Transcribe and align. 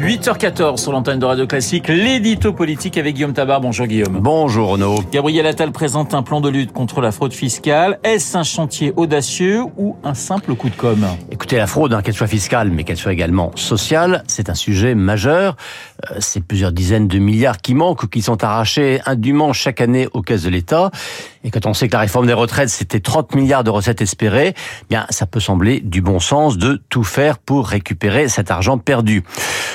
8h14 0.00 0.78
sur 0.78 0.92
l'antenne 0.92 1.18
de 1.18 1.26
Radio 1.26 1.46
Classique, 1.46 1.88
l'édito 1.88 2.52
politique 2.52 2.96
avec 2.96 3.14
Guillaume 3.14 3.34
Tabar. 3.34 3.60
Bonjour 3.60 3.86
Guillaume. 3.86 4.18
Bonjour 4.20 4.70
Renaud. 4.70 5.02
Gabriel 5.12 5.46
Attal 5.46 5.70
présente 5.70 6.14
un 6.14 6.22
plan 6.22 6.40
de 6.40 6.48
lutte 6.48 6.72
contre 6.72 7.00
la 7.00 7.12
fraude 7.12 7.32
fiscale. 7.32 7.98
Est-ce 8.02 8.36
un 8.36 8.42
chantier 8.42 8.92
audacieux 8.96 9.64
ou 9.76 9.96
un 10.02 10.14
simple 10.14 10.54
coup 10.54 10.70
de 10.70 10.74
com' 10.74 11.06
Écoutez, 11.30 11.56
la 11.56 11.66
fraude, 11.66 11.92
hein, 11.92 12.02
qu'elle 12.02 12.14
soit 12.14 12.26
fiscale, 12.26 12.70
mais 12.70 12.84
qu'elle 12.84 12.96
soit 12.96 13.12
également 13.12 13.52
sociale, 13.54 14.24
c'est 14.26 14.48
un 14.48 14.54
sujet 14.54 14.94
majeur. 14.94 15.56
Euh, 16.10 16.16
c'est 16.20 16.40
plusieurs 16.40 16.72
dizaines 16.72 17.08
de 17.08 17.18
milliards 17.18 17.58
qui 17.58 17.74
manquent 17.74 18.04
ou 18.04 18.08
qui 18.08 18.22
sont 18.22 18.42
arrachés 18.42 19.00
indûment 19.04 19.52
chaque 19.52 19.80
année 19.80 20.08
aux 20.14 20.22
caisses 20.22 20.42
de 20.42 20.50
l'État. 20.50 20.90
Et 21.44 21.50
quand 21.50 21.66
on 21.66 21.74
sait 21.74 21.88
que 21.88 21.92
la 21.92 22.00
réforme 22.00 22.26
des 22.26 22.32
retraites, 22.32 22.68
c'était 22.68 23.00
30 23.00 23.34
milliards 23.34 23.64
de 23.64 23.70
recettes 23.70 24.00
espérées, 24.00 24.54
eh 24.56 24.86
bien, 24.88 25.06
ça 25.10 25.26
peut 25.26 25.40
sembler 25.40 25.80
du 25.80 26.00
bon 26.00 26.20
sens 26.20 26.56
de 26.56 26.80
tout 26.88 27.04
faire 27.04 27.38
pour 27.38 27.68
récupérer 27.68 28.28
cet 28.28 28.50
argent 28.50 28.78
perdu. 28.78 29.24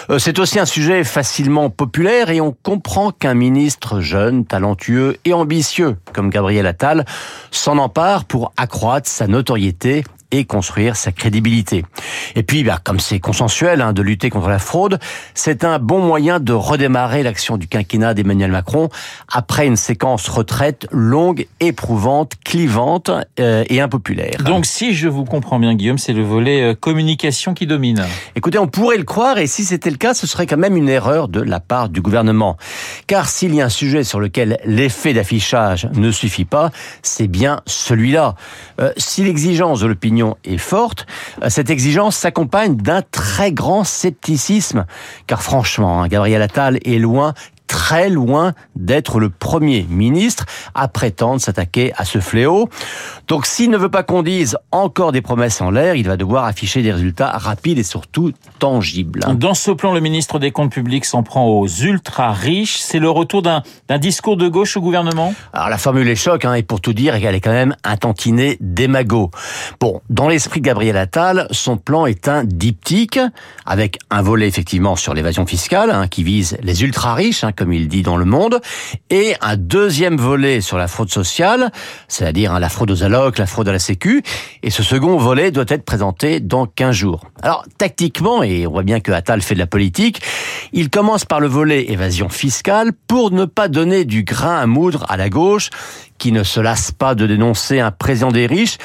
Euh, 0.09 0.16
c'est 0.19 0.39
aussi 0.39 0.59
un 0.59 0.65
sujet 0.65 1.03
facilement 1.03 1.69
populaire 1.69 2.29
et 2.29 2.41
on 2.41 2.51
comprend 2.51 3.11
qu'un 3.11 3.33
ministre 3.33 3.99
jeune, 3.99 4.45
talentueux 4.45 5.17
et 5.25 5.33
ambitieux 5.33 5.97
comme 6.13 6.29
Gabriel 6.29 6.65
Attal 6.65 7.05
s'en 7.51 7.77
empare 7.77 8.25
pour 8.25 8.51
accroître 8.57 9.09
sa 9.09 9.27
notoriété 9.27 10.03
et 10.31 10.45
construire 10.45 10.95
sa 10.95 11.11
crédibilité. 11.11 11.85
Et 12.35 12.43
puis, 12.43 12.63
bah, 12.63 12.79
comme 12.83 12.99
c'est 12.99 13.19
consensuel 13.19 13.81
hein, 13.81 13.93
de 13.93 14.01
lutter 14.01 14.29
contre 14.29 14.49
la 14.49 14.59
fraude, 14.59 14.99
c'est 15.33 15.63
un 15.63 15.79
bon 15.79 15.99
moyen 15.99 16.39
de 16.39 16.53
redémarrer 16.53 17.23
l'action 17.23 17.57
du 17.57 17.67
quinquennat 17.67 18.13
d'Emmanuel 18.13 18.51
Macron 18.51 18.89
après 19.31 19.67
une 19.67 19.75
séquence 19.75 20.27
retraite 20.27 20.87
longue, 20.91 21.47
éprouvante, 21.59 22.33
clivante 22.43 23.09
euh, 23.39 23.63
et 23.69 23.79
impopulaire. 23.79 24.37
Donc, 24.43 24.65
si 24.65 24.93
je 24.93 25.07
vous 25.07 25.23
comprends 25.23 25.59
bien, 25.59 25.75
Guillaume, 25.75 25.97
c'est 25.97 26.13
le 26.13 26.23
volet 26.23 26.61
euh, 26.61 26.75
communication 26.75 27.53
qui 27.53 27.67
domine. 27.67 28.05
Écoutez, 28.35 28.57
on 28.57 28.67
pourrait 28.67 28.97
le 28.97 29.03
croire, 29.03 29.37
et 29.37 29.47
si 29.47 29.63
c'était 29.63 29.89
le 29.89 29.97
cas, 29.97 30.13
ce 30.13 30.27
serait 30.27 30.45
quand 30.45 30.57
même 30.57 30.75
une 30.75 30.89
erreur 30.89 31.27
de 31.27 31.41
la 31.41 31.59
part 31.59 31.89
du 31.89 32.01
gouvernement. 32.01 32.57
Car 33.07 33.29
s'il 33.29 33.55
y 33.55 33.61
a 33.61 33.65
un 33.65 33.69
sujet 33.69 34.03
sur 34.03 34.19
lequel 34.19 34.59
l'effet 34.65 35.13
d'affichage 35.13 35.87
ne 35.93 36.11
suffit 36.11 36.45
pas, 36.45 36.71
c'est 37.01 37.27
bien 37.27 37.61
celui-là. 37.65 38.35
Euh, 38.81 38.91
si 38.97 39.23
l'exigence 39.23 39.79
de 39.79 39.87
l'opinion 39.87 40.16
est 40.43 40.57
forte, 40.57 41.05
euh, 41.43 41.49
cette 41.49 41.69
exigence 41.69 42.15
s'accompagne 42.15 42.75
d'un 42.75 43.01
très 43.01 43.51
grand 43.51 43.83
scepticisme. 43.83 44.85
Car 45.27 45.41
franchement, 45.41 46.01
hein, 46.01 46.07
Gabriel 46.07 46.41
Attal 46.41 46.79
est 46.85 46.99
loin 46.99 47.33
très 47.77 48.09
loin 48.09 48.53
d'être 48.75 49.19
le 49.19 49.29
premier 49.29 49.85
ministre 49.87 50.45
à 50.73 50.87
prétendre 50.87 51.39
s'attaquer 51.39 51.93
à 51.95 52.05
ce 52.05 52.17
fléau. 52.19 52.69
Donc 53.27 53.45
s'il 53.45 53.69
ne 53.69 53.77
veut 53.77 53.91
pas 53.91 54.01
qu'on 54.01 54.23
dise 54.23 54.57
encore 54.71 55.11
des 55.11 55.21
promesses 55.21 55.61
en 55.61 55.69
l'air, 55.69 55.93
il 55.93 56.07
va 56.07 56.17
devoir 56.17 56.45
afficher 56.45 56.81
des 56.81 56.91
résultats 56.91 57.29
rapides 57.37 57.77
et 57.77 57.83
surtout 57.83 58.31
tangibles. 58.57 59.19
Dans 59.35 59.53
ce 59.53 59.69
plan, 59.69 59.93
le 59.93 59.99
ministre 59.99 60.39
des 60.39 60.49
Comptes 60.49 60.71
publics 60.71 61.05
s'en 61.05 61.21
prend 61.21 61.45
aux 61.45 61.67
ultra 61.67 62.33
riches. 62.33 62.79
C'est 62.79 62.97
le 62.97 63.11
retour 63.11 63.43
d'un 63.43 63.61
discours 63.99 64.37
de 64.37 64.47
gauche 64.47 64.75
au 64.75 64.81
gouvernement? 64.81 65.35
Alors 65.53 65.69
la 65.69 65.77
formule 65.77 66.07
est 66.07 66.15
choc, 66.15 66.45
hein, 66.45 66.55
et 66.55 66.63
pour 66.63 66.81
tout 66.81 66.93
dire, 66.93 67.13
elle 67.13 67.35
est 67.35 67.41
quand 67.41 67.51
même 67.51 67.75
un 67.83 67.95
tantinet 67.95 68.57
démago. 68.59 69.29
Bon, 69.79 70.01
dans 70.09 70.29
l'esprit 70.29 70.61
de 70.61 70.65
Gabriel 70.65 70.97
Attal, 70.97 71.47
son 71.51 71.77
plan 71.77 72.07
est 72.07 72.27
un 72.27 72.43
diptyque, 72.43 73.19
avec 73.67 73.99
un 74.09 74.23
volet 74.23 74.47
effectivement 74.47 74.95
sur 74.95 75.13
l'évasion 75.13 75.45
fiscale, 75.45 75.91
hein, 75.91 76.07
qui 76.07 76.23
vise 76.23 76.57
les 76.63 76.81
ultra 76.81 77.13
riches, 77.13 77.43
hein, 77.43 77.51
comme 77.51 77.66
il 77.73 77.87
dit 77.87 78.01
dans 78.01 78.17
Le 78.17 78.25
Monde, 78.25 78.59
et 79.09 79.35
un 79.41 79.57
deuxième 79.57 80.17
volet 80.17 80.61
sur 80.61 80.77
la 80.77 80.87
fraude 80.87 81.09
sociale, 81.09 81.71
c'est-à-dire 82.07 82.53
hein, 82.53 82.59
la 82.59 82.69
fraude 82.69 82.91
aux 82.91 83.03
allocs, 83.03 83.37
la 83.37 83.45
fraude 83.45 83.67
à 83.69 83.71
la 83.71 83.79
sécu, 83.79 84.23
et 84.63 84.69
ce 84.69 84.83
second 84.83 85.17
volet 85.17 85.51
doit 85.51 85.65
être 85.67 85.83
présenté 85.83 86.39
dans 86.39 86.65
15 86.65 86.95
jours. 86.95 87.25
Alors, 87.41 87.65
tactiquement, 87.77 88.43
et 88.43 88.67
on 88.67 88.71
voit 88.71 88.83
bien 88.83 88.99
que 88.99 89.11
Attal 89.11 89.41
fait 89.41 89.53
de 89.53 89.59
la 89.59 89.67
politique, 89.67 90.21
il 90.73 90.89
commence 90.89 91.25
par 91.25 91.39
le 91.39 91.47
volet 91.47 91.91
évasion 91.91 92.29
fiscale 92.29 92.91
pour 93.07 93.31
ne 93.31 93.45
pas 93.45 93.67
donner 93.67 94.05
du 94.05 94.23
grain 94.23 94.57
à 94.57 94.65
moudre 94.65 95.05
à 95.09 95.17
la 95.17 95.29
gauche, 95.29 95.69
qui 96.17 96.31
ne 96.31 96.43
se 96.43 96.59
lasse 96.59 96.91
pas 96.91 97.15
de 97.15 97.27
dénoncer 97.27 97.79
un 97.79 97.91
président 97.91 98.31
des 98.31 98.47
riches 98.47 98.77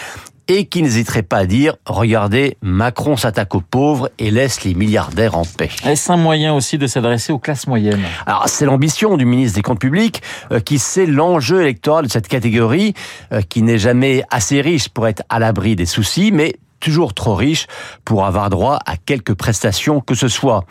et 0.49 0.67
qui 0.67 0.83
n'hésiterait 0.83 1.23
pas 1.23 1.39
à 1.39 1.47
dire 1.47 1.77
regardez, 1.87 2.57
Macron 2.63 3.17
s'attaque 3.17 3.55
aux 3.55 3.61
pauvres 3.61 4.11
et 4.19 4.31
laisse 4.31 4.65
les 4.65 4.75
milliardaires 4.75 5.37
en 5.37 5.45
paix. 5.45 5.71
Est-ce 5.85 6.13
un 6.13 6.17
moyen 6.17 6.55
aussi 6.55 6.79
de 6.79 6.87
s'adresser 6.87 7.33
aux 7.33 7.39
classes 7.39 7.67
moyennes? 7.67 8.03
Alors 8.27 8.49
c'est 8.49 8.65
l'ambition 8.65 9.17
du 9.17 9.25
ministre 9.25 9.57
des 9.57 9.63
Comptes 9.63 9.81
Publics 9.81 10.23
euh, 10.51 10.61
qui 10.61 10.79
sait 10.79 11.07
l'enjeu 11.07 11.63
électoral 11.63 12.07
de 12.07 12.11
cette 12.11 12.29
catégorie 12.29 12.95
euh, 13.33 13.41
qui 13.43 13.63
n'est 13.63 13.79
jamais 13.79 14.23
assez 14.31 14.61
riche 14.61 14.89
pour 14.89 15.07
être 15.07 15.23
à 15.29 15.39
l'abri 15.39 15.77
des 15.77 15.87
soucis 15.87 16.33
mais 16.33 16.57
toujours 16.83 17.15
trop 17.15 17.35
riche 17.35 17.67
pour 18.05 18.27
avoir 18.27 18.51
droit 18.51 18.79
à 18.85 18.97
quelques 18.97 19.35
prestations 19.35 20.01
que 20.01 20.15
ce 20.15 20.29
soit. 20.29 20.65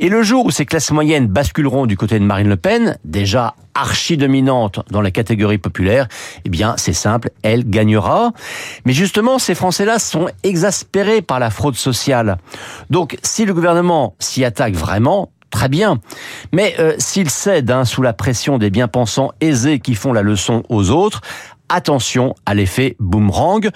Et 0.00 0.08
le 0.08 0.22
jour 0.22 0.44
où 0.44 0.50
ces 0.50 0.66
classes 0.66 0.90
moyennes 0.90 1.28
basculeront 1.28 1.86
du 1.86 1.96
côté 1.96 2.18
de 2.18 2.24
Marine 2.24 2.48
Le 2.48 2.56
Pen, 2.56 2.98
déjà 3.04 3.54
archi-dominante 3.74 4.80
dans 4.90 5.00
la 5.00 5.10
catégorie 5.10 5.58
populaire, 5.58 6.08
eh 6.44 6.50
bien, 6.50 6.74
c'est 6.76 6.92
simple, 6.92 7.30
elle 7.42 7.68
gagnera. 7.68 8.32
Mais 8.84 8.92
justement, 8.92 9.38
ces 9.38 9.54
Français-là 9.54 9.98
sont 9.98 10.28
exaspérés 10.42 11.22
par 11.22 11.38
la 11.38 11.48
fraude 11.48 11.76
sociale. 11.76 12.36
Donc, 12.90 13.16
si 13.22 13.44
le 13.44 13.54
gouvernement 13.54 14.14
s'y 14.18 14.44
attaque 14.44 14.74
vraiment, 14.74 15.30
très 15.50 15.68
bien. 15.68 16.00
Mais 16.52 16.74
euh, 16.80 16.94
s'il 16.98 17.30
cède 17.30 17.70
hein, 17.70 17.84
sous 17.84 18.02
la 18.02 18.12
pression 18.12 18.58
des 18.58 18.70
bien-pensants 18.70 19.30
aisés 19.40 19.78
qui 19.78 19.94
font 19.94 20.12
la 20.12 20.22
leçon 20.22 20.64
aux 20.68 20.90
autres, 20.90 21.20
attention 21.72 22.34
à 22.46 22.54
l'effet 22.54 22.96
boomerang. 22.98 23.68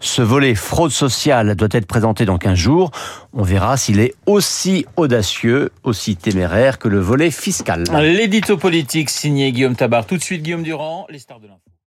Ce 0.00 0.22
volet 0.22 0.54
fraude 0.54 0.90
sociale 0.90 1.54
doit 1.54 1.68
être 1.72 1.86
présenté 1.86 2.24
dans 2.24 2.38
15 2.38 2.54
jours. 2.54 2.90
On 3.32 3.42
verra 3.42 3.76
s'il 3.76 4.00
est 4.00 4.14
aussi 4.26 4.86
audacieux, 4.96 5.70
aussi 5.82 6.16
téméraire 6.16 6.78
que 6.78 6.88
le 6.88 7.00
volet 7.00 7.30
fiscal. 7.30 7.84
L'édito 7.92 8.56
politique 8.56 9.10
signé 9.10 9.52
Guillaume 9.52 9.76
Tabar. 9.76 10.06
Tout 10.06 10.16
de 10.16 10.22
suite, 10.22 10.42
Guillaume 10.42 10.62
Durand, 10.62 11.06
les 11.10 11.18
stars 11.18 11.40
de 11.40 11.46
l'info. 11.46 11.73